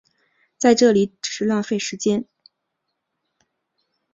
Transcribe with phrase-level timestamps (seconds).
[0.57, 2.25] 在这里只是浪费时间